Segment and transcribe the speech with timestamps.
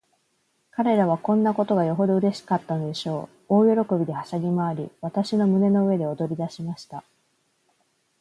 [0.71, 3.57] 彼等はこんなことがよほどうれしかったのでしょう。
[3.69, 7.03] 大喜びで、はしゃぎまわり、私の胸の上で踊りだしました。